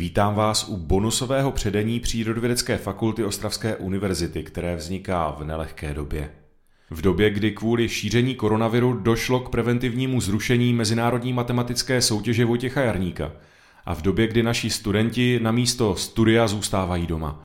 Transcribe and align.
Vítám 0.00 0.34
vás 0.34 0.68
u 0.68 0.76
bonusového 0.76 1.52
předení 1.52 2.00
Přírodovědecké 2.00 2.76
fakulty 2.76 3.24
Ostravské 3.24 3.76
univerzity, 3.76 4.42
které 4.42 4.76
vzniká 4.76 5.30
v 5.30 5.44
nelehké 5.44 5.94
době. 5.94 6.30
V 6.90 7.00
době, 7.00 7.30
kdy 7.30 7.50
kvůli 7.50 7.88
šíření 7.88 8.34
koronaviru 8.34 8.92
došlo 8.92 9.40
k 9.40 9.48
preventivnímu 9.48 10.20
zrušení 10.20 10.74
mezinárodní 10.74 11.32
matematické 11.32 12.02
soutěže 12.02 12.44
Vojtěcha 12.44 12.80
Jarníka 12.80 13.32
a 13.84 13.94
v 13.94 14.02
době, 14.02 14.26
kdy 14.26 14.42
naši 14.42 14.70
studenti 14.70 15.40
na 15.42 15.52
místo 15.52 15.96
studia 15.96 16.48
zůstávají 16.48 17.06
doma. 17.06 17.42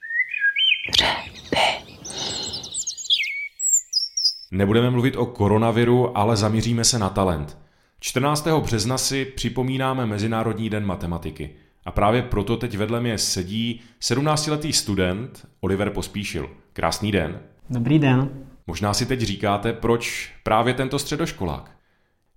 Nebudeme 4.51 4.89
mluvit 4.89 5.15
o 5.15 5.25
koronaviru, 5.25 6.17
ale 6.17 6.37
zaměříme 6.37 6.83
se 6.83 6.99
na 6.99 7.09
talent. 7.09 7.57
14. 7.99 8.47
března 8.47 8.97
si 8.97 9.25
připomínáme 9.25 10.05
Mezinárodní 10.05 10.69
den 10.69 10.85
matematiky– 10.85 11.49
a 11.85 11.91
právě 11.91 12.21
proto 12.21 12.57
teď 12.57 12.77
vedle 12.77 13.01
mě 13.01 13.17
sedí 13.17 13.81
17-letý 14.01 14.73
student 14.73 15.47
Oliver 15.59 15.89
Pospíšil. 15.89 16.49
Krásný 16.73 17.11
den. 17.11 17.39
Dobrý 17.69 17.99
den. 17.99 18.29
Možná 18.67 18.93
si 18.93 19.05
teď 19.05 19.21
říkáte, 19.21 19.73
proč 19.73 20.33
právě 20.43 20.73
tento 20.73 20.99
středoškolák. 20.99 21.71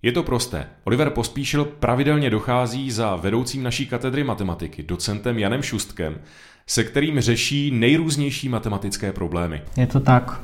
Je 0.01 0.11
to 0.11 0.23
prosté. 0.23 0.67
Oliver 0.83 1.09
Pospíšil 1.09 1.65
pravidelně 1.65 2.29
dochází 2.29 2.91
za 2.91 3.15
vedoucím 3.15 3.63
naší 3.63 3.85
katedry 3.85 4.23
matematiky, 4.23 4.83
docentem 4.83 5.39
Janem 5.39 5.61
Šustkem, 5.61 6.21
se 6.67 6.83
kterým 6.83 7.19
řeší 7.19 7.71
nejrůznější 7.71 8.49
matematické 8.49 9.13
problémy. 9.13 9.61
Je 9.77 9.87
to 9.87 9.99
tak. 9.99 10.41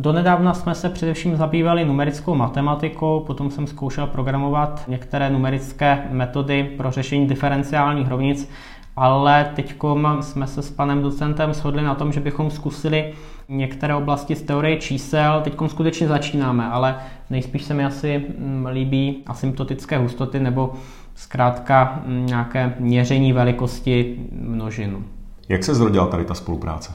Donedávna 0.00 0.54
jsme 0.54 0.74
se 0.74 0.88
především 0.88 1.36
zabývali 1.36 1.84
numerickou 1.84 2.34
matematikou, 2.34 3.20
potom 3.26 3.50
jsem 3.50 3.66
zkoušel 3.66 4.06
programovat 4.06 4.84
některé 4.88 5.30
numerické 5.30 6.08
metody 6.10 6.64
pro 6.76 6.90
řešení 6.90 7.26
diferenciálních 7.26 8.08
rovnic, 8.08 8.50
ale 8.96 9.50
teď 9.56 9.74
jsme 10.20 10.46
se 10.46 10.62
s 10.62 10.70
panem 10.70 11.02
docentem 11.02 11.54
shodli 11.54 11.82
na 11.82 11.94
tom, 11.94 12.12
že 12.12 12.20
bychom 12.20 12.50
zkusili 12.50 13.12
některé 13.48 13.94
oblasti 13.94 14.36
z 14.36 14.42
teorie 14.42 14.76
čísel. 14.76 15.40
Teď 15.44 15.54
skutečně 15.66 16.08
začínáme, 16.08 16.66
ale 16.66 16.96
nejspíš 17.30 17.62
se 17.62 17.74
mi 17.74 17.84
asi 17.84 18.24
mm, 18.38 18.66
líbí 18.66 19.22
asymptotické 19.26 19.98
hustoty 19.98 20.40
nebo 20.40 20.72
zkrátka 21.14 22.02
mm, 22.06 22.26
nějaké 22.26 22.74
měření 22.78 23.32
velikosti 23.32 24.16
množin. 24.32 25.04
Jak 25.48 25.64
se 25.64 25.74
zrodila 25.74 26.06
tady 26.06 26.24
ta 26.24 26.34
spolupráce? 26.34 26.92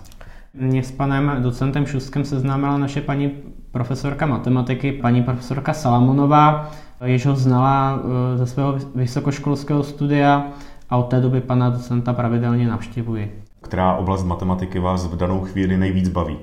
Mě 0.59 0.83
s 0.83 0.91
panem 0.91 1.31
docentem 1.39 1.85
Šustkem 1.85 2.25
seznámila 2.25 2.77
naše 2.77 3.01
paní 3.01 3.31
profesorka 3.71 4.25
matematiky, 4.25 4.91
paní 4.91 5.23
profesorka 5.23 5.73
Salamonová, 5.73 6.71
jež 7.05 7.25
ho 7.25 7.35
znala 7.35 7.99
eh, 7.99 8.37
ze 8.37 8.45
svého 8.45 8.77
vysokoškolského 8.95 9.83
studia 9.83 10.47
a 10.89 10.97
od 10.97 11.03
té 11.03 11.21
doby 11.21 11.41
pana 11.41 11.69
docenta 11.69 12.13
pravidelně 12.13 12.67
navštěvuji. 12.67 13.43
Která 13.61 13.95
oblast 13.95 14.23
matematiky 14.23 14.79
vás 14.79 15.07
v 15.07 15.17
danou 15.17 15.41
chvíli 15.41 15.77
nejvíc 15.77 16.09
baví? 16.09 16.37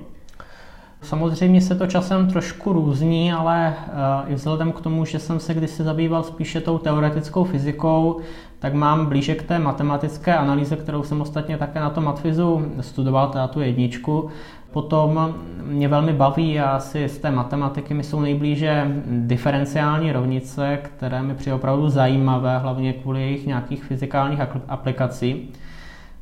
Samozřejmě 1.01 1.61
se 1.61 1.75
to 1.75 1.87
časem 1.87 2.27
trošku 2.27 2.73
různí, 2.73 3.33
ale 3.33 3.75
eh, 3.77 4.31
i 4.31 4.35
vzhledem 4.35 4.71
k 4.71 4.81
tomu, 4.81 5.05
že 5.05 5.19
jsem 5.19 5.39
se 5.39 5.53
kdysi 5.53 5.83
zabýval 5.83 6.23
spíše 6.23 6.61
tou 6.61 6.77
teoretickou 6.77 7.43
fyzikou, 7.43 8.19
tak 8.59 8.73
mám 8.73 9.05
blíže 9.05 9.35
k 9.35 9.43
té 9.43 9.59
matematické 9.59 10.37
analýze, 10.37 10.75
kterou 10.75 11.03
jsem 11.03 11.21
ostatně 11.21 11.57
také 11.57 11.79
na 11.79 11.89
tom 11.89 12.03
matfizu 12.03 12.71
studoval, 12.79 13.29
teda 13.29 13.47
tu 13.47 13.61
jedničku. 13.61 14.29
Potom 14.71 15.35
mě 15.63 15.87
velmi 15.87 16.13
baví 16.13 16.59
a 16.59 16.69
asi 16.69 17.09
z 17.09 17.17
té 17.17 17.31
matematiky 17.31 17.93
mi 17.93 18.03
jsou 18.03 18.19
nejblíže 18.19 19.01
diferenciální 19.05 20.11
rovnice, 20.11 20.79
které 20.83 21.23
mi 21.23 21.35
přijde 21.35 21.53
opravdu 21.53 21.89
zajímavé, 21.89 22.57
hlavně 22.57 22.93
kvůli 22.93 23.21
jejich 23.21 23.47
nějakých 23.47 23.83
fyzikálních 23.83 24.39
aplikací. 24.67 25.49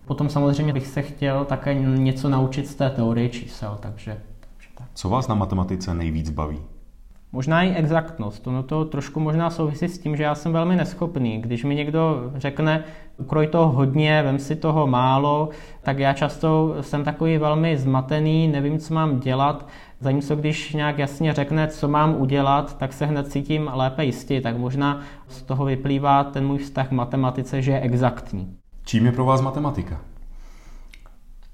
Potom 0.06 0.30
samozřejmě 0.30 0.74
bych 0.74 0.88
se 0.88 1.02
chtěl 1.02 1.46
také 1.46 1.74
něco 1.74 2.30
naučit 2.30 2.68
z 2.68 2.76
té 2.76 2.90
teorie 2.90 3.30
čísel, 3.30 3.78
takže 3.80 4.18
co 5.00 5.10
vás 5.10 5.28
na 5.28 5.36
matematice 5.36 5.94
nejvíc 5.94 6.30
baví? 6.30 6.60
Možná 7.32 7.64
i 7.64 7.74
exaktnost. 7.74 8.48
Ono 8.48 8.64
to 8.64 8.86
trošku 8.86 9.20
možná 9.20 9.50
souvisí 9.50 9.88
s 9.88 10.00
tím, 10.00 10.16
že 10.16 10.24
já 10.24 10.36
jsem 10.36 10.54
velmi 10.54 10.76
neschopný. 10.76 11.42
Když 11.42 11.64
mi 11.64 11.76
někdo 11.76 12.32
řekne, 12.36 12.84
ukroj 13.18 13.48
toho 13.48 13.72
hodně, 13.72 14.24
vem 14.24 14.40
si 14.40 14.56
toho 14.56 14.88
málo, 14.88 15.50
tak 15.82 16.00
já 16.00 16.14
často 16.14 16.76
jsem 16.82 17.04
takový 17.04 17.38
velmi 17.38 17.78
zmatený, 17.78 18.48
nevím, 18.48 18.80
co 18.80 18.94
mám 18.94 19.20
dělat. 19.20 19.68
Zatímco 20.00 20.36
když 20.36 20.74
nějak 20.74 20.98
jasně 20.98 21.34
řekne, 21.34 21.68
co 21.68 21.88
mám 21.88 22.16
udělat, 22.16 22.78
tak 22.78 22.94
se 22.94 23.06
hned 23.06 23.32
cítím 23.32 23.72
lépe 23.74 24.06
jistě. 24.06 24.42
Tak 24.42 24.58
možná 24.58 25.02
z 25.28 25.42
toho 25.42 25.66
vyplývá 25.66 26.24
ten 26.24 26.48
můj 26.48 26.58
vztah 26.58 26.88
k 26.88 26.92
matematice, 26.92 27.62
že 27.62 27.72
je 27.72 27.82
exaktní. 27.82 28.58
Čím 28.86 29.06
je 29.06 29.12
pro 29.12 29.26
vás 29.26 29.42
matematika? 29.42 30.02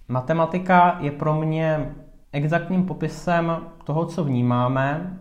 Matematika 0.08 0.98
je 1.00 1.12
pro 1.12 1.34
mě 1.34 1.96
exaktním 2.36 2.86
popisem 2.86 3.58
toho, 3.84 4.06
co 4.06 4.24
vnímáme, 4.24 5.20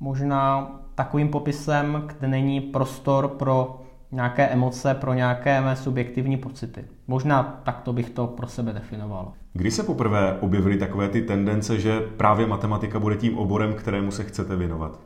možná 0.00 0.70
takovým 0.94 1.28
popisem, 1.28 2.02
kde 2.06 2.28
není 2.28 2.60
prostor 2.60 3.28
pro 3.28 3.80
nějaké 4.12 4.46
emoce, 4.46 4.94
pro 4.94 5.14
nějaké 5.14 5.60
mé 5.60 5.76
subjektivní 5.76 6.36
pocity. 6.36 6.84
Možná 7.06 7.60
takto 7.62 7.92
bych 7.92 8.10
to 8.10 8.26
pro 8.26 8.46
sebe 8.46 8.72
definoval. 8.72 9.32
Kdy 9.52 9.70
se 9.70 9.82
poprvé 9.82 10.36
objevily 10.40 10.76
takové 10.76 11.08
ty 11.08 11.22
tendence, 11.22 11.80
že 11.80 12.00
právě 12.00 12.46
matematika 12.46 12.98
bude 12.98 13.16
tím 13.16 13.38
oborem, 13.38 13.74
kterému 13.74 14.10
se 14.10 14.24
chcete 14.24 14.56
věnovat? 14.56 15.00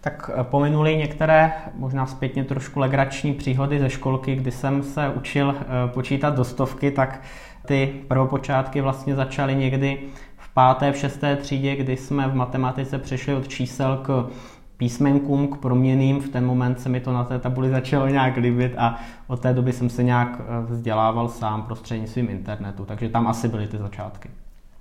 Tak 0.00 0.30
eh, 0.34 0.44
pominuli 0.44 0.96
některé 0.96 1.52
možná 1.74 2.06
zpětně 2.06 2.44
trošku 2.44 2.80
legrační 2.80 3.34
příhody 3.34 3.78
ze 3.78 3.90
školky, 3.90 4.36
kdy 4.36 4.50
jsem 4.50 4.82
se 4.82 5.08
učil 5.08 5.54
eh, 5.58 5.64
počítat 5.92 6.34
do 6.34 6.44
stovky, 6.44 6.90
tak 6.90 7.22
ty 7.66 8.02
prvopočátky 8.08 8.80
vlastně 8.80 9.14
začaly 9.14 9.54
někdy 9.54 9.98
v 10.36 10.54
páté, 10.54 10.92
v 10.92 10.96
šesté 10.96 11.36
třídě, 11.36 11.76
kdy 11.76 11.96
jsme 11.96 12.28
v 12.28 12.34
matematice 12.34 12.98
přešli 12.98 13.34
od 13.34 13.48
čísel 13.48 13.96
k 14.02 14.30
písmenkům, 14.76 15.48
k 15.48 15.56
proměným. 15.56 16.20
V 16.20 16.28
ten 16.28 16.46
moment 16.46 16.80
se 16.80 16.88
mi 16.88 17.00
to 17.00 17.12
na 17.12 17.24
té 17.24 17.38
tabuli 17.38 17.70
začalo 17.70 18.08
nějak 18.08 18.36
líbit 18.36 18.74
a 18.78 19.00
od 19.26 19.40
té 19.40 19.54
doby 19.54 19.72
jsem 19.72 19.90
se 19.90 20.02
nějak 20.02 20.40
eh, 20.40 20.72
vzdělával 20.72 21.28
sám 21.28 21.62
prostřednictvím 21.62 22.30
internetu, 22.30 22.84
takže 22.84 23.08
tam 23.08 23.26
asi 23.26 23.48
byly 23.48 23.66
ty 23.66 23.78
začátky. 23.78 24.30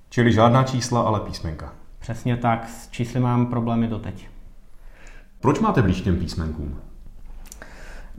Čili 0.09 0.31
žádná 0.31 0.63
čísla, 0.63 1.02
ale 1.02 1.19
písmenka. 1.19 1.73
Přesně 2.00 2.38
tak, 2.38 2.69
s 2.69 2.90
čísly 2.90 3.19
mám 3.19 3.46
problémy 3.46 3.88
doteď. 3.88 4.28
Proč 5.41 5.59
máte 5.59 5.81
blíž 5.81 6.02
těm 6.02 6.16
písmenkům? 6.16 6.75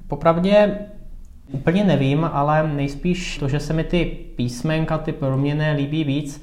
Popravdě 0.09 0.79
Úplně 1.53 1.85
nevím, 1.85 2.31
ale 2.33 2.69
nejspíš 2.69 3.39
to, 3.39 3.49
že 3.49 3.61
se 3.61 3.73
mi 3.73 3.85
ty 3.85 4.05
písmenka, 4.37 4.99
ty 4.99 5.13
proměny 5.13 5.73
líbí 5.73 6.05
víc, 6.05 6.43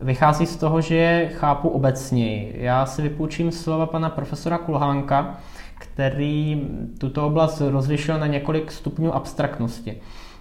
vychází 0.00 0.46
z 0.46 0.56
toho, 0.56 0.80
že 0.80 0.96
je 0.96 1.28
chápu 1.28 1.68
obecněji. 1.68 2.56
Já 2.58 2.86
si 2.86 3.02
vypůjčím 3.02 3.52
slova 3.52 3.86
pana 3.86 4.10
profesora 4.10 4.58
Kulhánka, 4.58 5.38
který 5.78 6.66
tuto 6.98 7.26
oblast 7.26 7.60
rozlišil 7.60 8.18
na 8.18 8.26
několik 8.26 8.72
stupňů 8.72 9.14
abstraktnosti. 9.14 9.96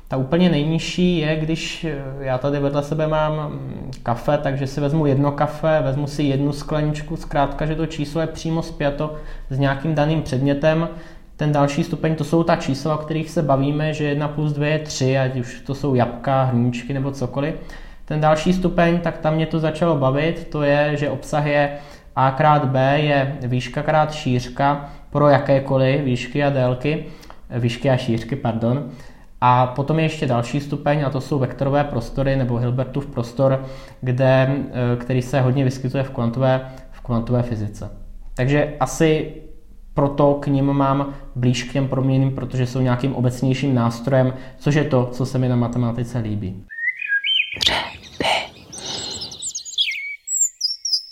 Ta 0.07 0.17
úplně 0.17 0.50
nejnižší 0.50 1.17
je, 1.17 1.35
když 1.35 1.85
já 2.19 2.38
tady 2.38 2.59
vedle 2.59 2.83
sebe 2.83 3.07
mám 3.07 3.59
kafe, 4.03 4.38
takže 4.38 4.67
si 4.67 4.81
vezmu 4.81 5.06
jedno 5.06 5.31
kafe, 5.31 5.81
vezmu 5.83 6.07
si 6.07 6.23
jednu 6.23 6.51
skleničku, 6.51 7.16
zkrátka, 7.16 7.66
že 7.66 7.75
to 7.75 7.85
číslo 7.85 8.22
je 8.22 8.27
přímo 8.27 8.62
spjato 8.62 9.16
s 9.50 9.59
nějakým 9.59 9.95
daným 9.95 10.22
předmětem, 10.22 10.89
ten 11.38 11.51
další 11.51 11.84
stupeň, 11.84 12.16
to 12.16 12.23
jsou 12.23 12.44
ta 12.44 12.56
čísla, 12.56 12.96
o 12.96 12.97
kterých 12.97 13.29
se 13.29 13.41
bavíme, 13.41 13.94
že 13.94 14.03
1 14.03 14.28
plus 14.28 14.53
2 14.53 14.68
je 14.68 14.79
3, 14.79 15.18
ať 15.18 15.35
už 15.35 15.62
to 15.62 15.75
jsou 15.75 15.96
jabka, 15.96 16.44
hníčky 16.44 16.94
nebo 16.94 17.12
cokoliv. 17.12 17.56
Ten 18.06 18.22
další 18.22 18.53
stupeň, 18.53 19.00
tak 19.00 19.18
tam 19.18 19.35
mě 19.35 19.45
to 19.45 19.59
začalo 19.59 19.95
bavit, 19.95 20.47
to 20.51 20.63
je, 20.63 20.91
že 20.97 21.09
obsah 21.09 21.45
je 21.45 21.78
a 22.16 22.31
krát 22.31 22.66
b 22.66 23.00
je 23.00 23.38
výška 23.41 23.84
krát 23.84 24.13
šířka 24.13 24.90
pro 25.09 25.28
jakékoliv 25.28 26.01
výšky 26.01 26.44
a 26.44 26.50
délky, 26.50 27.06
výšky 27.50 27.89
a 27.89 27.98
šířky, 27.98 28.36
pardon. 28.36 28.89
A 29.42 29.68
potom 29.68 30.00
je 30.00 30.06
ještě 30.06 30.27
další 30.27 30.59
stupeň 30.59 31.04
a 31.06 31.09
to 31.09 31.21
jsou 31.21 31.39
vektorové 31.39 31.83
prostory 31.83 32.36
nebo 32.36 32.57
Hilbertův 32.57 33.06
prostor, 33.06 33.65
kde, 34.01 34.50
eh, 34.50 34.95
který 34.98 35.21
se 35.21 35.42
hodně 35.42 35.63
vyskytuje 35.63 36.04
v 36.04 36.09
kvantové, 36.09 36.62
v 36.92 37.01
kvantové 37.01 37.44
fyzice. 37.44 37.89
Takže 38.36 38.74
asi 38.80 39.33
proto 39.95 40.33
k 40.33 40.47
ním 40.47 40.74
mám 40.74 41.13
blíž 41.36 41.63
k 41.63 41.74
těm 41.74 41.88
proměným, 41.88 42.31
protože 42.31 42.68
jsou 42.68 42.81
nějakým 42.81 43.15
obecnějším 43.15 43.75
nástrojem, 43.75 44.33
což 44.57 44.75
je 44.75 44.83
to, 44.83 45.06
co 45.12 45.25
se 45.25 45.38
mi 45.38 45.50
na 45.50 45.56
matematice 45.56 46.19
líbí. 46.19 46.63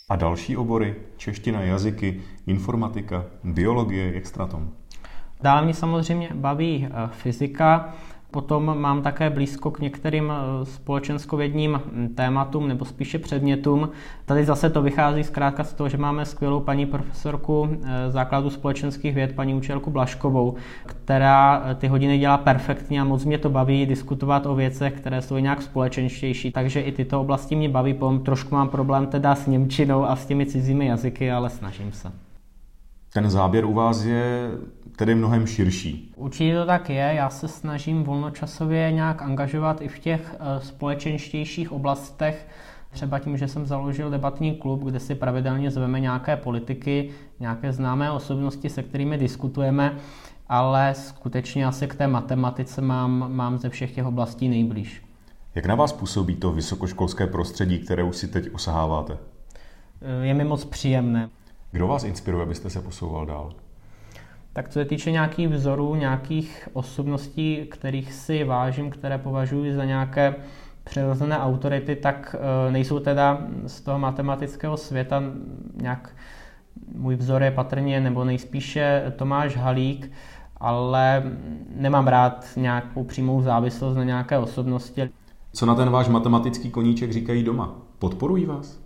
A 0.09 0.15
další 0.15 0.57
obory? 0.57 0.95
Čeština, 1.18 1.62
jazyky, 1.62 2.21
informatika, 2.47 3.25
biologie, 3.44 4.13
jak 4.13 4.27
tom? 4.47 4.69
Dále 5.41 5.65
mě 5.65 5.74
samozřejmě 5.74 6.30
baví 6.33 6.88
eh, 6.88 7.09
fyzika. 7.12 7.94
Potom 8.33 8.81
mám 8.81 9.01
také 9.01 9.30
blízko 9.30 9.71
k 9.71 9.80
některým 9.80 10.31
eh, 10.31 10.65
společenskovědním 10.65 11.81
tématům 12.15 12.68
nebo 12.68 12.85
spíše 12.85 13.19
předmětům. 13.19 13.89
Tady 14.25 14.45
zase 14.45 14.69
to 14.69 14.81
vychází 14.81 15.24
zkrátka 15.24 15.63
z 15.63 15.74
toho, 15.74 15.89
že 15.89 15.97
máme 15.97 16.25
skvělou 16.25 16.59
paní 16.59 16.85
profesorku 16.85 17.69
eh, 17.71 18.12
základu 18.12 18.50
společenských 18.50 19.15
věd, 19.15 19.35
paní 19.35 19.53
učitelku 19.53 19.91
Blaškovou, 19.91 20.56
která 20.85 21.63
eh, 21.65 21.75
ty 21.75 21.88
hodiny 21.88 22.19
dělá 22.19 22.38
perfektně 22.38 23.01
a 23.01 23.03
moc 23.03 23.25
mě 23.25 23.38
to 23.38 23.50
baví 23.50 23.85
diskutovat 23.85 24.45
o 24.45 24.56
věcech, 24.56 24.94
které 24.94 25.21
jsou 25.21 25.38
nějak 25.38 25.62
společenštější. 25.62 26.51
Takže 26.51 26.81
i 26.81 26.91
tyto 26.91 27.21
oblasti 27.21 27.56
mě 27.56 27.69
baví. 27.69 28.00
Trošku 28.25 28.56
mám 28.56 28.69
problém 28.69 29.07
teda 29.07 29.35
s 29.35 29.47
Němčinou 29.47 30.06
a 30.06 30.15
s 30.15 30.25
těmi 30.25 30.45
cizími 30.45 30.85
jazyky, 30.85 31.31
ale 31.31 31.50
snažím 31.50 31.91
se. 31.91 32.22
Ten 33.13 33.30
záběr 33.30 33.65
u 33.65 33.74
vás 33.74 34.04
je 34.04 34.51
tedy 34.95 35.15
mnohem 35.15 35.48
širší. 35.48 36.13
Určitě 36.15 36.56
to 36.56 36.65
tak 36.65 36.89
je. 36.89 37.13
Já 37.15 37.30
se 37.30 37.48
snažím 37.48 38.04
volnočasově 38.04 38.92
nějak 38.92 39.21
angažovat 39.21 39.81
i 39.81 39.88
v 39.88 40.00
těch 40.00 40.36
eh, 40.39 40.62
společenštějších 40.62 41.71
oblastech, 41.71 42.48
Třeba 42.94 43.19
tím, 43.19 43.38
že 43.38 43.48
jsem 43.48 43.65
založil 43.65 44.10
debatní 44.10 44.56
klub, 44.56 44.83
kde 44.83 45.00
si 45.00 45.15
pravidelně 45.15 45.71
zveme 45.71 46.00
nějaké 46.00 46.38
politiky, 46.38 47.12
nějaké 47.39 47.74
známé 47.74 48.12
osobnosti, 48.12 48.69
se 48.69 48.83
kterými 48.83 49.18
diskutujeme, 49.18 49.98
ale 50.48 50.94
skutečně 50.98 51.66
asi 51.66 51.88
k 51.88 51.95
té 51.95 52.07
matematice 52.07 52.81
mám, 52.81 53.36
mám 53.36 53.57
ze 53.57 53.69
všech 53.69 53.95
těch 53.95 54.06
oblastí 54.06 54.50
nejblíž. 54.50 55.04
Jak 55.56 55.66
na 55.66 55.75
vás 55.75 55.94
působí 55.94 56.36
to 56.36 56.51
vysokoškolské 56.51 57.27
prostředí, 57.27 57.80
které 57.80 58.04
už 58.04 58.16
si 58.16 58.27
teď 58.27 58.54
osaháváte? 58.54 59.18
Eh, 60.01 60.25
je 60.25 60.33
mi 60.33 60.44
moc 60.44 60.66
příjemné. 60.66 61.30
Kdo 61.73 61.87
vás 61.87 62.03
inspiruje, 62.03 62.43
abyste 62.43 62.69
se 62.69 62.81
posouval 62.81 63.25
dál? 63.25 63.53
Tak 64.53 64.69
co 64.69 64.73
se 64.73 64.85
týče 64.85 65.11
nějakých 65.11 65.47
vzorů, 65.47 65.95
nějakých 65.95 66.69
osobností, 66.73 67.67
kterých 67.71 68.13
si 68.13 68.43
vážím, 68.43 68.89
které 68.89 69.17
považuji 69.17 69.73
za 69.73 69.85
nějaké 69.85 70.35
přirozené 70.83 71.39
autority, 71.39 71.95
tak 71.95 72.35
e, 72.67 72.71
nejsou 72.71 72.99
teda 72.99 73.47
z 73.67 73.81
toho 73.81 73.99
matematického 73.99 74.77
světa 74.77 75.23
nějak 75.81 76.15
můj 76.95 77.15
vzor 77.15 77.43
je 77.43 77.51
patrně 77.51 77.99
nebo 77.99 78.25
nejspíše 78.25 79.13
Tomáš 79.15 79.57
Halík, 79.57 80.11
ale 80.57 81.23
nemám 81.75 82.07
rád 82.07 82.45
nějakou 82.55 83.03
přímou 83.03 83.41
závislost 83.41 83.95
na 83.95 84.03
nějaké 84.03 84.37
osobnosti. 84.37 85.09
Co 85.53 85.65
na 85.65 85.75
ten 85.75 85.89
váš 85.89 86.07
matematický 86.07 86.71
koníček 86.71 87.13
říkají 87.13 87.43
doma? 87.43 87.75
Podporují 87.99 88.45
vás? 88.45 88.82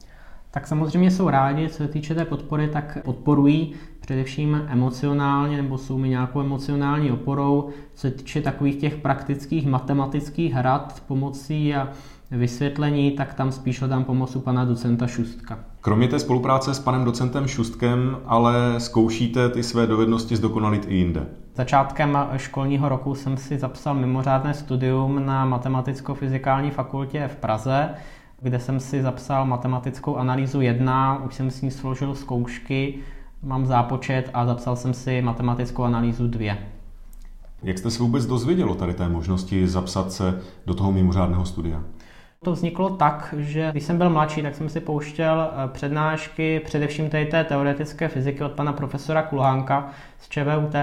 Tak 0.57 0.67
samozřejmě 0.67 1.11
jsou 1.11 1.29
rádi, 1.29 1.69
co 1.69 1.77
se 1.77 1.87
týče 1.87 2.15
té 2.15 2.25
podpory, 2.25 2.67
tak 2.67 2.97
podporují 3.05 3.73
především 3.99 4.61
emocionálně 4.67 5.57
nebo 5.57 5.77
jsou 5.77 5.97
mi 5.97 6.09
nějakou 6.09 6.41
emocionální 6.41 7.11
oporou, 7.11 7.69
co 7.93 8.01
se 8.01 8.11
týče 8.11 8.41
takových 8.41 8.75
těch 8.75 8.95
praktických 8.95 9.67
matematických 9.67 10.53
hrad 10.53 11.03
pomocí 11.07 11.75
a 11.75 11.89
vysvětlení, 12.31 13.11
tak 13.11 13.33
tam 13.33 13.51
spíš 13.51 13.79
hledám 13.79 14.03
pomoc 14.03 14.37
pana 14.37 14.65
docenta 14.65 15.07
Šustka. 15.07 15.59
Kromě 15.81 16.07
té 16.07 16.19
spolupráce 16.19 16.73
s 16.73 16.79
panem 16.79 17.05
docentem 17.05 17.47
Šustkem, 17.47 18.17
ale 18.25 18.53
zkoušíte 18.77 19.49
ty 19.49 19.63
své 19.63 19.87
dovednosti 19.87 20.35
zdokonalit 20.35 20.85
i 20.89 20.95
jinde. 20.95 21.25
Začátkem 21.55 22.17
školního 22.37 22.89
roku 22.89 23.15
jsem 23.15 23.37
si 23.37 23.57
zapsal 23.57 23.95
mimořádné 23.95 24.53
studium 24.53 25.25
na 25.25 25.45
Matematicko-fyzikální 25.45 26.71
fakultě 26.71 27.27
v 27.27 27.35
Praze, 27.35 27.89
kde 28.41 28.59
jsem 28.59 28.79
si 28.79 29.01
zapsal 29.01 29.45
matematickou 29.45 30.15
analýzu 30.15 30.61
1, 30.61 31.23
už 31.25 31.35
jsem 31.35 31.51
s 31.51 31.61
ní 31.61 31.71
složil 31.71 32.15
zkoušky, 32.15 32.99
mám 33.43 33.65
zápočet 33.65 34.29
a 34.33 34.45
zapsal 34.45 34.75
jsem 34.75 34.93
si 34.93 35.21
matematickou 35.21 35.83
analýzu 35.83 36.27
2. 36.27 36.55
Jak 37.63 37.77
jste 37.77 37.91
se 37.91 38.03
vůbec 38.03 38.25
dozvěděl 38.25 38.71
o 38.71 38.75
tady 38.75 38.93
té 38.93 39.09
možnosti 39.09 39.67
zapsat 39.67 40.11
se 40.11 40.41
do 40.65 40.73
toho 40.73 40.91
mimořádného 40.91 41.45
studia? 41.45 41.83
To 42.43 42.51
vzniklo 42.51 42.89
tak, 42.89 43.35
že 43.37 43.69
když 43.71 43.83
jsem 43.83 43.97
byl 43.97 44.09
mladší, 44.09 44.41
tak 44.41 44.55
jsem 44.55 44.69
si 44.69 44.79
pouštěl 44.79 45.49
eh, 45.51 45.67
přednášky, 45.67 46.61
především 46.65 47.09
tady 47.09 47.25
té 47.25 47.43
teoretické 47.43 48.07
fyziky 48.07 48.43
od 48.43 48.51
pana 48.51 48.73
profesora 48.73 49.21
Kulhánka 49.21 49.89
z 50.19 50.29
ČVUT, 50.29 50.75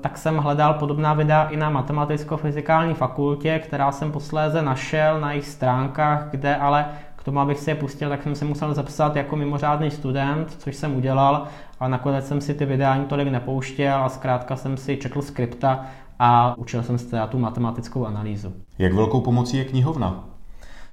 tak 0.00 0.18
jsem 0.18 0.36
hledal 0.36 0.74
podobná 0.74 1.14
videa 1.14 1.48
i 1.48 1.56
na 1.56 1.70
matematicko-fyzikální 1.70 2.94
fakultě, 2.94 3.58
která 3.58 3.92
jsem 3.92 4.12
posléze 4.12 4.62
našel 4.62 5.20
na 5.20 5.32
jejich 5.32 5.46
stránkách, 5.48 6.28
kde 6.30 6.56
ale 6.56 6.86
k 7.16 7.22
tomu, 7.22 7.40
abych 7.40 7.58
si 7.58 7.70
je 7.70 7.74
pustil, 7.74 8.08
tak 8.08 8.22
jsem 8.22 8.34
se 8.34 8.44
musel 8.44 8.74
zapsat 8.74 9.16
jako 9.16 9.36
mimořádný 9.36 9.90
student, 9.90 10.56
což 10.58 10.76
jsem 10.76 10.96
udělal, 10.96 11.46
ale 11.80 11.90
nakonec 11.90 12.28
jsem 12.28 12.40
si 12.40 12.54
ty 12.54 12.66
videa 12.66 12.92
ani 12.92 13.04
tolik 13.04 13.28
nepouštěl 13.28 13.94
a 13.94 14.08
zkrátka 14.08 14.56
jsem 14.56 14.76
si 14.76 14.96
četl 14.96 15.22
skripta 15.22 15.86
a 16.18 16.54
učil 16.58 16.82
jsem 16.82 16.98
se 16.98 17.20
tu 17.28 17.38
matematickou 17.38 18.06
analýzu. 18.06 18.52
Jak 18.78 18.92
velkou 18.92 19.20
pomocí 19.20 19.56
je 19.56 19.64
knihovna? 19.64 20.29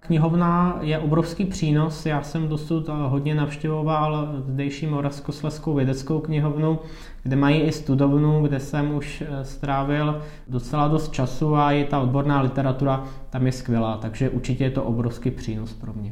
Knihovna 0.07 0.77
je 0.81 0.99
obrovský 0.99 1.45
přínos. 1.45 2.05
Já 2.05 2.23
jsem 2.23 2.47
dosud 2.47 2.89
hodně 2.89 3.35
navštěvoval 3.35 4.29
zdejší 4.47 4.87
Moravskoslezskou 4.87 5.73
vědeckou 5.73 6.19
knihovnu, 6.19 6.79
kde 7.23 7.35
mají 7.35 7.61
i 7.61 7.71
studovnu, 7.71 8.41
kde 8.41 8.59
jsem 8.59 8.95
už 8.95 9.21
eh, 9.27 9.45
strávil 9.45 10.21
docela 10.47 10.87
dost 10.87 11.11
času 11.11 11.55
a 11.55 11.71
i 11.71 11.85
ta 11.85 11.99
odborná 11.99 12.41
literatura 12.41 13.03
tam 13.29 13.45
je 13.45 13.51
skvělá, 13.51 13.97
takže 13.97 14.29
určitě 14.29 14.63
je 14.63 14.71
to 14.71 14.83
obrovský 14.83 15.31
přínos 15.31 15.73
pro 15.73 15.93
mě. 15.93 16.11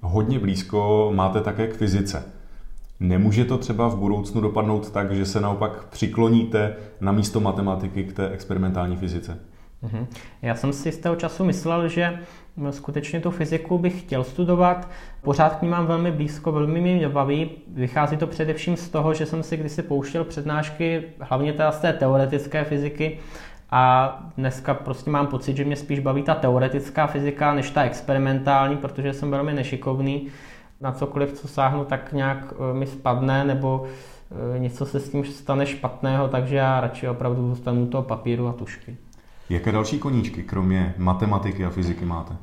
Hodně 0.00 0.38
blízko 0.38 1.12
máte 1.14 1.40
také 1.40 1.66
k 1.66 1.76
fyzice. 1.76 2.24
Nemůže 3.00 3.44
to 3.44 3.58
třeba 3.58 3.88
v 3.88 3.96
budoucnu 3.96 4.40
dopadnout 4.40 4.90
tak, 4.90 5.12
že 5.12 5.26
se 5.26 5.40
naopak 5.40 5.86
přikloníte 5.90 6.76
na 7.00 7.12
místo 7.12 7.40
matematiky 7.40 8.04
k 8.04 8.12
té 8.12 8.28
experimentální 8.28 8.96
fyzice? 8.96 9.38
Mhm. 9.82 10.06
Já 10.42 10.54
jsem 10.54 10.72
si 10.72 10.92
z 10.92 10.98
toho 10.98 11.16
času 11.16 11.44
myslel, 11.44 11.88
že 11.88 12.18
skutečně 12.70 13.20
tu 13.20 13.30
fyziku 13.30 13.78
bych 13.78 14.00
chtěl 14.00 14.24
studovat. 14.24 14.88
Pořád 15.22 15.56
k 15.56 15.62
ní 15.62 15.68
mám 15.68 15.86
velmi 15.86 16.12
blízko, 16.12 16.52
velmi 16.52 16.80
mě 16.80 17.08
baví. 17.08 17.50
Vychází 17.68 18.16
to 18.16 18.26
především 18.26 18.76
z 18.76 18.88
toho, 18.88 19.14
že 19.14 19.26
jsem 19.26 19.42
si 19.42 19.56
kdysi 19.56 19.82
pouštěl 19.82 20.24
přednášky, 20.24 21.02
hlavně 21.20 21.52
teda 21.52 21.72
z 21.72 21.80
té 21.80 21.92
teoretické 21.92 22.64
fyziky, 22.64 23.18
a 23.74 24.18
dneska 24.36 24.74
prostě 24.74 25.10
mám 25.10 25.26
pocit, 25.26 25.56
že 25.56 25.64
mě 25.64 25.76
spíš 25.76 25.98
baví 25.98 26.22
ta 26.22 26.34
teoretická 26.34 27.06
fyzika, 27.06 27.54
než 27.54 27.70
ta 27.70 27.82
experimentální, 27.82 28.76
protože 28.76 29.12
jsem 29.12 29.30
velmi 29.30 29.52
nešikovný. 29.52 30.28
Na 30.80 30.92
cokoliv, 30.92 31.32
co 31.32 31.48
sáhnu, 31.48 31.84
tak 31.84 32.12
nějak 32.12 32.54
eh, 32.54 32.74
mi 32.74 32.86
spadne, 32.86 33.44
nebo 33.44 33.84
eh, 34.54 34.58
něco 34.58 34.86
se 34.86 35.00
s 35.00 35.10
tím 35.10 35.24
stane 35.24 35.66
špatného, 35.66 36.28
takže 36.28 36.56
já 36.56 36.80
radši 36.80 37.08
opravdu 37.08 37.48
zůstanu 37.48 37.86
toho 37.86 38.02
papíru 38.02 38.48
a 38.48 38.52
tušky. 38.52 38.96
Jaké 39.52 39.72
další 39.72 39.98
koníčky, 39.98 40.42
kromě 40.42 40.94
matematiky 40.98 41.64
a 41.64 41.70
fyziky 41.70 42.04
máte? 42.04 42.36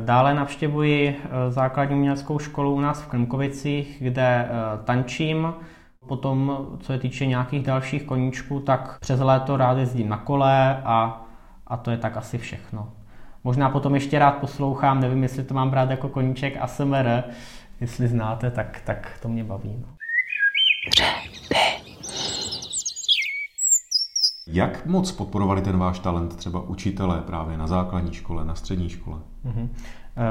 Dále 0.00 0.34
navštěvuji 0.34 1.08
eh, 1.24 1.50
základní 1.50 1.96
uměleckou 1.96 2.38
školu 2.38 2.74
u 2.74 2.80
nás 2.80 3.02
v 3.02 3.06
Klimkovicích, 3.06 3.96
kde 4.00 4.22
eh, 4.22 4.48
tančím. 4.84 5.54
Potom, 6.08 6.66
co 6.80 6.86
se 6.86 6.98
týče 6.98 7.26
nějakých 7.26 7.62
dalších 7.62 8.02
koníčků, 8.02 8.60
tak 8.60 8.98
přes 9.00 9.20
léto 9.20 9.56
rád 9.56 9.78
jezdím 9.78 10.08
na 10.08 10.16
kole 10.16 10.82
a, 10.84 11.26
a 11.66 11.76
to 11.76 11.90
je 11.90 11.96
tak 11.96 12.16
asi 12.16 12.38
všechno. 12.38 12.88
Možná 13.44 13.70
potom 13.70 13.94
ještě 13.94 14.18
rád 14.18 14.32
poslouchám, 14.34 15.00
nevím, 15.00 15.22
jestli 15.22 15.44
to 15.44 15.54
mám 15.54 15.70
brát 15.70 15.90
jako 15.90 16.08
koníček 16.08 16.56
ASMR, 16.60 17.22
jestli 17.80 18.08
znáte, 18.08 18.50
tak, 18.50 18.80
tak 18.84 19.18
to 19.22 19.28
mě 19.28 19.44
baví. 19.44 19.76
No. 19.80 19.94
Jak 24.46 24.86
moc 24.86 25.12
podporovali 25.12 25.62
ten 25.62 25.78
váš 25.78 25.98
talent 25.98 26.36
třeba 26.36 26.60
učitelé 26.60 27.20
právě 27.20 27.58
na 27.58 27.66
základní 27.66 28.12
škole, 28.12 28.44
na 28.44 28.54
střední 28.54 28.88
škole? 28.88 29.16
Mm-hmm. 29.46 29.68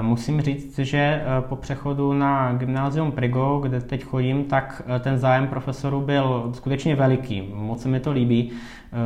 Musím 0.01 0.41
říct, 0.41 0.79
že 0.79 0.97
eh, 0.97 1.41
po 1.41 1.55
přechodu 1.55 2.13
na 2.13 2.53
gymnázium 2.53 3.11
Prigo, 3.11 3.59
kde 3.59 3.81
teď 3.81 4.03
chodím, 4.03 4.43
tak 4.43 4.81
eh, 4.85 4.99
ten 4.99 5.17
zájem 5.17 5.47
profesorů 5.47 6.01
byl 6.01 6.49
skutečně 6.53 6.95
veliký. 6.95 7.49
Moc 7.53 7.81
se 7.81 7.89
mi 7.89 7.99
to 7.99 8.11
líbí. 8.11 8.51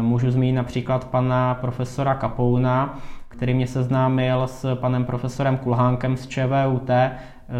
Můžu 0.02 0.32
zmínit 0.32 0.56
například 0.56 1.08
pana 1.08 1.56
profesora 1.56 2.16
Kapouna, 2.16 3.00
který 3.28 3.54
mě 3.54 3.68
seznámil 3.68 4.48
s 4.48 4.76
panem 4.76 5.06
profesorem 5.06 5.58
Kulhánkem 5.58 6.18
z 6.18 6.28
ČVUT, 6.28 6.90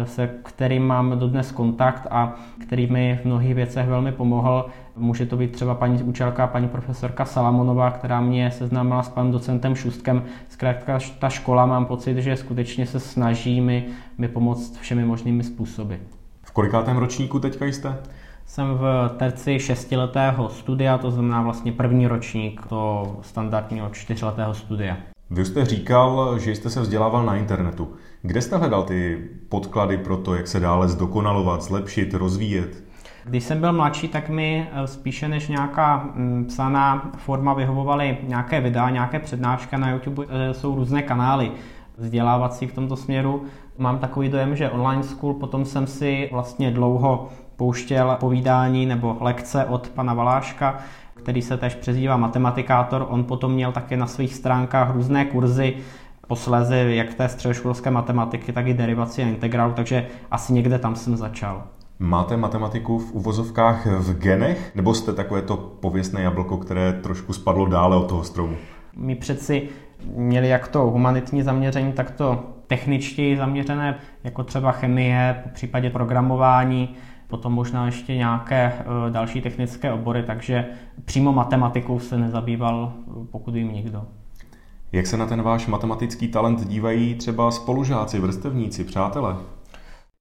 se 0.04 0.30
kterým 0.42 0.86
mám 0.86 1.18
dodnes 1.18 1.52
kontakt 1.52 2.06
a 2.10 2.34
který 2.66 2.86
mi 2.86 3.18
v 3.22 3.24
mnohých 3.24 3.54
věcech 3.54 3.88
velmi 3.88 4.12
pomohl. 4.12 4.66
Může 4.98 5.26
to 5.26 5.36
být 5.36 5.52
třeba 5.52 5.74
paní 5.74 6.02
učitelka, 6.02 6.46
paní 6.46 6.68
profesorka 6.68 7.24
Salamonová, 7.24 7.90
která 7.90 8.20
mě 8.20 8.50
seznámila 8.50 9.02
s 9.02 9.08
panem 9.08 9.32
docentem 9.32 9.74
Šustkem. 9.74 10.22
Zkrátka 10.48 10.98
ta 11.18 11.28
škola 11.28 11.66
mám 11.66 11.86
pocit, 11.86 12.16
že 12.16 12.36
skutečně 12.36 12.86
se 12.86 13.00
snaží 13.00 13.60
mi, 13.60 13.86
mi 14.18 14.28
pomoct 14.28 14.78
všemi 14.80 15.04
možnými 15.04 15.44
způsoby. 15.44 15.94
V 16.42 16.50
kolikátém 16.50 16.96
ročníku 16.96 17.40
teďka 17.40 17.64
jste? 17.64 17.96
Jsem 18.46 18.66
v 18.74 19.10
terci 19.16 19.58
šestiletého 19.58 20.48
studia, 20.48 20.98
to 20.98 21.10
znamená 21.10 21.42
vlastně 21.42 21.72
první 21.72 22.06
ročník 22.06 22.66
to 22.68 23.16
standardního 23.22 23.90
čtyřletého 23.90 24.54
studia. 24.54 24.96
Vy 25.30 25.44
jste 25.44 25.64
říkal, 25.64 26.38
že 26.38 26.54
jste 26.54 26.70
se 26.70 26.80
vzdělával 26.80 27.26
na 27.26 27.36
internetu. 27.36 27.88
Kde 28.22 28.42
jste 28.42 28.56
hledal 28.56 28.82
ty 28.82 29.28
podklady 29.48 29.98
pro 29.98 30.16
to, 30.16 30.34
jak 30.34 30.48
se 30.48 30.60
dále 30.60 30.88
zdokonalovat, 30.88 31.62
zlepšit, 31.62 32.14
rozvíjet? 32.14 32.87
Když 33.28 33.44
jsem 33.44 33.60
byl 33.60 33.72
mladší, 33.72 34.08
tak 34.08 34.28
mi 34.28 34.68
eh, 34.72 34.86
spíše 34.86 35.28
než 35.28 35.48
nějaká 35.48 36.10
mm, 36.14 36.44
psaná 36.48 37.10
forma 37.16 37.54
vyhovovaly 37.54 38.18
nějaké 38.22 38.60
videa, 38.60 38.90
nějaké 38.90 39.18
přednášky 39.18 39.76
na 39.76 39.90
YouTube. 39.90 40.24
Eh, 40.28 40.54
jsou 40.54 40.74
různé 40.74 41.02
kanály 41.02 41.50
vzdělávací 41.96 42.66
v 42.66 42.72
tomto 42.72 42.96
směru. 42.96 43.42
Mám 43.78 43.98
takový 43.98 44.28
dojem, 44.28 44.56
že 44.56 44.70
online 44.70 45.02
school, 45.02 45.34
potom 45.34 45.64
jsem 45.64 45.86
si 45.86 46.28
vlastně 46.32 46.70
dlouho 46.70 47.28
pouštěl 47.56 48.16
povídání 48.20 48.86
nebo 48.86 49.16
lekce 49.20 49.64
od 49.64 49.88
pana 49.88 50.14
Valáška, 50.14 50.78
který 51.14 51.42
se 51.42 51.56
tež 51.56 51.74
přezdívá 51.74 52.16
matematikátor. 52.16 53.06
On 53.08 53.24
potom 53.24 53.52
měl 53.52 53.72
také 53.72 53.96
na 53.96 54.06
svých 54.06 54.34
stránkách 54.34 54.94
různé 54.94 55.24
kurzy, 55.24 55.76
posléze 56.26 56.76
jak 56.76 57.14
té 57.14 57.28
středoškolské 57.28 57.90
matematiky, 57.90 58.52
tak 58.52 58.66
i 58.66 58.74
derivaci 58.74 59.22
a 59.22 59.26
integrálu, 59.26 59.72
takže 59.72 60.06
asi 60.30 60.52
někde 60.52 60.78
tam 60.78 60.96
jsem 60.96 61.16
začal. 61.16 61.64
Máte 62.00 62.36
matematiku 62.36 62.98
v 62.98 63.12
uvozovkách 63.12 63.86
v 63.86 64.18
genech, 64.18 64.72
nebo 64.74 64.94
jste 64.94 65.12
takové 65.12 65.42
to 65.42 65.56
pověstné 65.56 66.22
jablko, 66.22 66.56
které 66.56 66.92
trošku 66.92 67.32
spadlo 67.32 67.66
dále 67.66 67.96
od 67.96 68.08
toho 68.08 68.24
stromu? 68.24 68.56
My 68.96 69.14
přeci 69.14 69.68
měli 70.16 70.48
jak 70.48 70.68
to 70.68 70.78
humanitní 70.78 71.42
zaměření, 71.42 71.92
tak 71.92 72.10
to 72.10 72.44
techničtěji 72.66 73.36
zaměřené, 73.36 73.98
jako 74.24 74.44
třeba 74.44 74.72
chemie, 74.72 75.40
po 75.42 75.48
případě 75.48 75.90
programování, 75.90 76.94
potom 77.28 77.52
možná 77.52 77.86
ještě 77.86 78.16
nějaké 78.16 78.72
eh, 78.78 79.10
další 79.10 79.40
technické 79.40 79.92
obory, 79.92 80.22
takže 80.22 80.64
přímo 81.04 81.32
matematikou 81.32 81.98
se 81.98 82.18
nezabýval, 82.18 82.92
pokud 83.30 83.54
vím, 83.54 83.72
nikdo. 83.72 84.04
Jak 84.92 85.06
se 85.06 85.16
na 85.16 85.26
ten 85.26 85.42
váš 85.42 85.66
matematický 85.66 86.28
talent 86.28 86.68
dívají 86.68 87.14
třeba 87.14 87.50
spolužáci, 87.50 88.18
vrstevníci, 88.18 88.84
přátelé? 88.84 89.36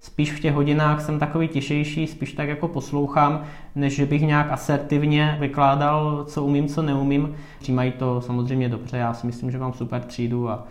Spíš 0.08 0.32
v 0.32 0.40
těch 0.40 0.54
hodinách 0.54 1.02
jsem 1.02 1.20
takový 1.20 1.48
těžší, 1.48 2.08
spíš 2.08 2.34
tak 2.34 2.50
jako 2.50 2.68
poslouchám, 2.68 3.44
než 3.76 3.96
že 3.96 4.06
bych 4.06 4.22
nějak 4.22 4.52
asertivně 4.52 5.38
vykládal, 5.40 6.26
co 6.28 6.44
umím, 6.44 6.68
co 6.68 6.82
neumím. 6.82 7.36
Přijímají 7.60 7.92
to 7.92 8.22
samozřejmě 8.22 8.70
dobře, 8.70 8.98
já 8.98 9.14
si 9.14 9.28
myslím, 9.28 9.52
že 9.52 9.58
mám 9.58 9.74
super 9.74 10.02
třídu 10.02 10.50
a, 10.50 10.68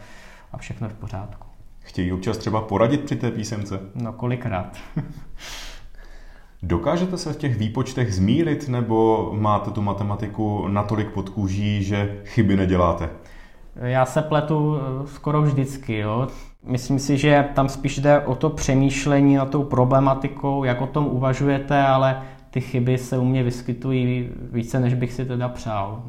a 0.52 0.56
všechno 0.56 0.88
v 0.88 0.92
pořádku. 0.94 1.46
Chtějí 1.80 2.12
občas 2.12 2.38
třeba 2.38 2.60
poradit 2.60 3.00
při 3.00 3.16
té 3.16 3.30
písemce? 3.30 3.80
No 3.94 4.12
kolikrát. 4.12 4.76
Dokážete 6.62 7.18
se 7.18 7.32
v 7.32 7.36
těch 7.36 7.56
výpočtech 7.56 8.14
zmílit, 8.14 8.68
nebo 8.68 9.30
máte 9.38 9.70
tu 9.70 9.82
matematiku 9.82 10.68
natolik 10.68 11.10
pod 11.10 11.28
kůží, 11.28 11.84
že 11.84 12.20
chyby 12.24 12.56
neděláte? 12.56 13.10
Já 13.80 14.06
se 14.06 14.22
pletu 14.22 14.76
eh, 14.76 15.06
skoro 15.06 15.42
vždycky. 15.42 15.98
Jo. 15.98 16.28
Myslím 16.66 16.98
si, 16.98 17.18
že 17.18 17.48
tam 17.54 17.68
spíš 17.68 17.98
jde 17.98 18.20
o 18.20 18.34
to 18.34 18.50
přemýšlení 18.50 19.34
nad 19.34 19.50
tou 19.50 19.64
problematikou, 19.64 20.64
jak 20.64 20.80
o 20.80 20.86
tom 20.86 21.06
uvažujete, 21.06 21.82
ale 21.82 22.22
ty 22.50 22.60
chyby 22.60 22.98
se 22.98 23.18
u 23.18 23.24
mě 23.24 23.42
vyskytují 23.42 24.28
více, 24.52 24.80
než 24.80 24.94
bych 24.94 25.12
si 25.12 25.24
teda 25.24 25.48
přál. 25.48 26.02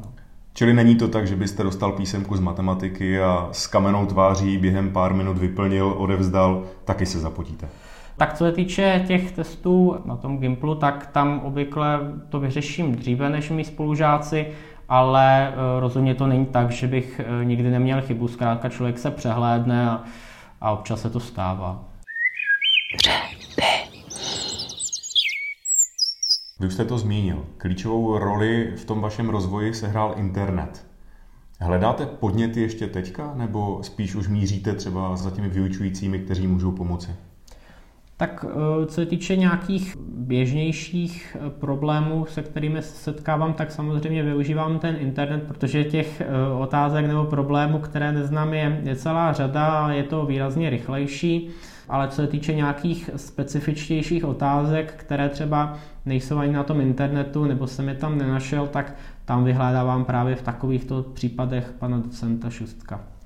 Čili 0.54 0.74
není 0.74 0.96
to 0.96 1.08
tak, 1.08 1.26
že 1.26 1.36
byste 1.36 1.62
dostal 1.62 1.92
písemku 1.92 2.36
z 2.36 2.40
matematiky 2.40 3.20
a 3.20 3.48
s 3.52 3.66
kamenou 3.66 4.06
tváří 4.06 4.58
během 4.58 4.90
pár 4.90 5.14
minut 5.14 5.38
vyplnil, 5.38 5.94
odevzdal, 5.96 6.64
taky 6.84 7.06
se 7.06 7.18
zapotíte? 7.18 7.68
Tak 8.16 8.34
co 8.34 8.44
se 8.44 8.52
týče 8.52 9.04
těch 9.06 9.32
testů 9.32 9.96
na 10.04 10.16
tom 10.16 10.38
Gimplu, 10.38 10.74
tak 10.74 11.06
tam 11.06 11.40
obvykle 11.44 12.00
to 12.28 12.40
vyřeším 12.40 12.94
dříve 12.94 13.30
než 13.30 13.50
mý 13.50 13.64
spolužáci, 13.64 14.46
ale 14.88 15.48
eh, 15.48 15.80
rozhodně 15.80 16.14
to 16.14 16.26
není 16.26 16.46
tak, 16.46 16.70
že 16.70 16.86
bych 16.86 17.20
eh, 17.20 17.44
nikdy 17.44 17.70
neměl 17.70 18.02
chybu. 18.02 18.28
Zkrátka 18.28 18.68
člověk 18.68 18.98
se 18.98 19.10
přehlédne 19.10 19.90
a, 19.90 20.02
a 20.60 20.70
občas 20.70 21.00
se 21.00 21.10
to 21.10 21.20
stává. 21.20 21.84
Vy 26.60 26.66
už 26.66 26.74
jste 26.74 26.84
to 26.84 26.98
zmínil. 26.98 27.44
Klíčovou 27.56 28.18
roli 28.18 28.72
v 28.76 28.84
tom 28.84 29.00
vašem 29.00 29.28
rozvoji 29.28 29.74
sehrál 29.74 30.14
internet. 30.16 30.86
Hledáte 31.60 32.06
podněty 32.06 32.60
ještě 32.60 32.86
teďka, 32.86 33.34
nebo 33.34 33.82
spíš 33.82 34.14
už 34.14 34.28
míříte 34.28 34.72
třeba 34.72 35.16
za 35.16 35.30
těmi 35.30 35.48
vyučujícími, 35.48 36.18
kteří 36.18 36.46
můžou 36.46 36.72
pomoci? 36.72 37.10
Tak 38.18 38.44
eh, 38.48 38.86
co 38.86 38.94
se 38.94 39.06
týče 39.06 39.36
nějakých 39.36 39.96
běžnějších 40.10 41.36
eh, 41.40 41.50
problémů, 41.50 42.26
se 42.26 42.42
kterými 42.42 42.82
se 42.82 42.96
setkávám, 42.96 43.54
tak 43.54 43.72
samozřejmě 43.72 44.22
využívám 44.22 44.78
ten 44.78 44.96
internet, 45.00 45.42
protože 45.42 45.84
těch 45.84 46.20
eh, 46.20 46.26
otázek 46.58 47.06
nebo 47.06 47.24
problémů, 47.24 47.78
které 47.78 48.12
neznám, 48.12 48.54
je, 48.54 48.80
je 48.84 48.96
celá 48.96 49.32
řada 49.32 49.66
a 49.66 49.92
je 49.92 50.02
to 50.02 50.26
výrazně 50.26 50.70
rychlejší. 50.70 51.50
Ale 51.88 52.08
co 52.08 52.16
se 52.16 52.26
týče 52.26 52.54
nějakých 52.54 53.10
specifičtějších 53.16 54.24
otázek, 54.24 54.94
které 54.96 55.28
třeba 55.28 55.78
nejsou 56.06 56.38
ani 56.38 56.52
na 56.52 56.62
tom 56.62 56.80
internetu, 56.80 57.44
nebo 57.44 57.66
jsem 57.66 57.88
je 57.88 57.94
tam 57.94 58.18
nenašel, 58.18 58.66
tak 58.66 58.94
tam 59.24 59.44
vyhledávám 59.44 60.04
právě 60.04 60.34
v 60.34 60.42
takovýchto 60.42 61.02
případech 61.02 61.72
pana 61.78 61.98
docenta 61.98 62.50
Šustka. 62.50 63.17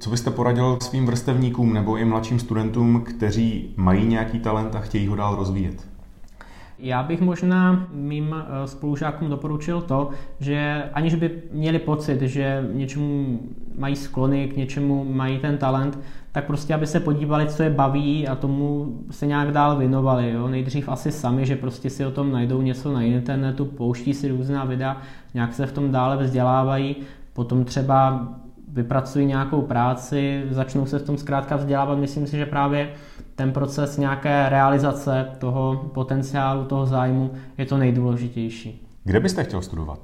Co 0.00 0.10
byste 0.10 0.30
poradil 0.30 0.78
svým 0.80 1.06
vrstevníkům 1.06 1.74
nebo 1.74 1.96
i 1.96 2.04
mladším 2.04 2.38
studentům, 2.38 3.04
kteří 3.04 3.74
mají 3.76 4.06
nějaký 4.06 4.38
talent 4.38 4.76
a 4.76 4.80
chtějí 4.80 5.06
ho 5.06 5.16
dál 5.16 5.36
rozvíjet? 5.36 5.88
Já 6.78 7.02
bych 7.02 7.20
možná 7.20 7.86
mým 7.92 8.34
eh, 8.34 8.66
spolužákům 8.66 9.30
doporučil 9.30 9.80
to, 9.80 10.10
že 10.40 10.84
aniž 10.94 11.14
by 11.14 11.42
měli 11.52 11.78
pocit, 11.78 12.20
že 12.22 12.68
něčemu 12.72 13.40
mají 13.78 13.96
sklony, 13.96 14.48
k 14.48 14.56
něčemu 14.56 15.04
mají 15.04 15.38
ten 15.38 15.58
talent, 15.58 15.98
tak 16.32 16.46
prostě 16.46 16.74
aby 16.74 16.86
se 16.86 17.00
podívali, 17.00 17.46
co 17.46 17.62
je 17.62 17.70
baví 17.70 18.28
a 18.28 18.34
tomu 18.34 18.94
se 19.10 19.26
nějak 19.26 19.52
dál 19.52 19.76
věnovali. 19.76 20.30
Jo? 20.30 20.48
Nejdřív 20.48 20.88
asi 20.88 21.12
sami, 21.12 21.46
že 21.46 21.56
prostě 21.56 21.90
si 21.90 22.06
o 22.06 22.10
tom 22.10 22.32
najdou 22.32 22.62
něco 22.62 22.92
na 22.92 23.02
internetu, 23.02 23.64
pouští 23.64 24.14
si 24.14 24.28
různá 24.28 24.64
videa, 24.64 24.96
nějak 25.34 25.54
se 25.54 25.66
v 25.66 25.72
tom 25.72 25.90
dále 25.90 26.16
vzdělávají, 26.16 26.96
potom 27.32 27.64
třeba 27.64 28.28
vypracují 28.72 29.26
nějakou 29.26 29.62
práci, 29.62 30.44
začnou 30.50 30.86
se 30.86 30.98
v 30.98 31.02
tom 31.02 31.16
zkrátka 31.16 31.56
vzdělávat. 31.56 31.98
Myslím 31.98 32.26
si, 32.26 32.36
že 32.36 32.46
právě 32.46 32.92
ten 33.34 33.52
proces 33.52 33.96
nějaké 33.96 34.48
realizace 34.48 35.28
toho 35.38 35.90
potenciálu, 35.94 36.64
toho 36.64 36.86
zájmu 36.86 37.30
je 37.58 37.66
to 37.66 37.78
nejdůležitější. 37.78 38.86
Kde 39.04 39.20
byste 39.20 39.44
chtěl 39.44 39.62
studovat? 39.62 39.98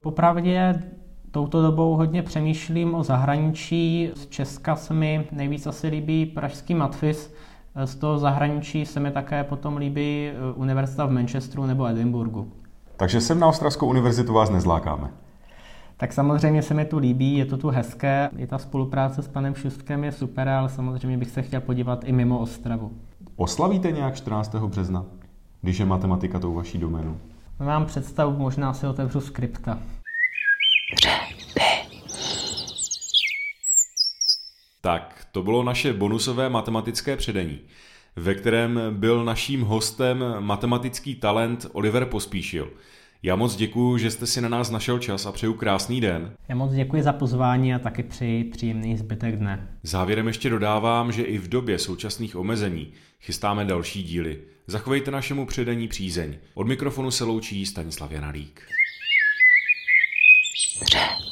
Popravdě 0.00 0.82
touto 1.30 1.62
dobou 1.62 1.96
hodně 1.96 2.22
přemýšlím 2.22 2.94
o 2.94 3.04
zahraničí. 3.04 4.10
Z 4.14 4.26
Česka 4.26 4.76
se 4.76 4.94
mi 4.94 5.28
nejvíc 5.32 5.66
asi 5.66 5.88
líbí 5.88 6.26
pražský 6.26 6.74
Matfis. 6.74 7.34
Z 7.84 7.94
toho 7.94 8.18
zahraničí 8.18 8.86
se 8.86 9.00
mi 9.00 9.10
také 9.10 9.44
potom 9.44 9.76
líbí 9.76 10.30
univerzita 10.54 11.06
v 11.06 11.10
Manchesteru 11.10 11.66
nebo 11.66 11.86
Edinburgu. 11.86 12.52
Takže 12.96 13.20
sem 13.20 13.40
na 13.40 13.46
Ostravskou 13.46 13.86
univerzitu 13.86 14.32
vás 14.32 14.50
nezlákáme. 14.50 15.10
Tak 16.00 16.12
samozřejmě 16.12 16.62
se 16.62 16.74
mi 16.74 16.84
tu 16.84 16.98
líbí, 16.98 17.36
je 17.36 17.46
to 17.46 17.56
tu 17.56 17.68
hezké, 17.68 18.30
i 18.36 18.46
ta 18.46 18.58
spolupráce 18.58 19.22
s 19.22 19.28
panem 19.28 19.54
Šustkem 19.54 20.04
je 20.04 20.12
super, 20.12 20.48
ale 20.48 20.68
samozřejmě 20.68 21.18
bych 21.18 21.30
se 21.30 21.42
chtěl 21.42 21.60
podívat 21.60 22.04
i 22.04 22.12
mimo 22.12 22.38
Ostravu. 22.38 22.92
Oslavíte 23.36 23.92
nějak 23.92 24.16
14. 24.16 24.54
března, 24.54 25.04
když 25.62 25.78
je 25.78 25.86
matematika 25.86 26.38
tou 26.38 26.54
vaší 26.54 26.78
doménou? 26.78 27.16
Mám 27.58 27.86
představu, 27.86 28.38
možná 28.38 28.74
si 28.74 28.86
otevřu 28.86 29.20
skripta. 29.20 29.78
Tak, 34.80 35.26
to 35.32 35.42
bylo 35.42 35.62
naše 35.62 35.92
bonusové 35.92 36.48
matematické 36.48 37.16
předení, 37.16 37.58
ve 38.16 38.34
kterém 38.34 38.80
byl 38.90 39.24
naším 39.24 39.62
hostem 39.62 40.24
matematický 40.40 41.14
talent 41.14 41.66
Oliver 41.72 42.04
Pospíšil– 42.04 42.68
já 43.22 43.36
moc 43.36 43.56
děkuji, 43.56 43.98
že 43.98 44.10
jste 44.10 44.26
si 44.26 44.40
na 44.40 44.48
nás 44.48 44.70
našel 44.70 44.98
čas 44.98 45.26
a 45.26 45.32
přeju 45.32 45.54
krásný 45.54 46.00
den. 46.00 46.32
Já 46.48 46.54
moc 46.54 46.72
děkuji 46.72 47.02
za 47.02 47.12
pozvání 47.12 47.74
a 47.74 47.78
taky 47.78 48.02
přeji 48.02 48.44
příjemný 48.44 48.96
zbytek 48.96 49.36
dne. 49.36 49.68
Závěrem 49.82 50.26
ještě 50.26 50.50
dodávám, 50.50 51.12
že 51.12 51.22
i 51.22 51.38
v 51.38 51.48
době 51.48 51.78
současných 51.78 52.36
omezení 52.36 52.92
chystáme 53.20 53.64
další 53.64 54.02
díly. 54.02 54.40
Zachovejte 54.66 55.10
našemu 55.10 55.46
předení 55.46 55.88
přízeň. 55.88 56.36
Od 56.54 56.66
mikrofonu 56.66 57.10
se 57.10 57.24
loučí 57.24 57.66
Stanislav 57.66 58.12
Janalík. 58.12 58.62
Ře. 60.92 61.27